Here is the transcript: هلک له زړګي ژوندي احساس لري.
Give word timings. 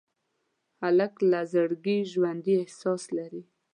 هلک 0.81 1.13
له 1.31 1.39
زړګي 1.53 1.97
ژوندي 2.11 2.55
احساس 2.63 3.03
لري. 3.17 3.43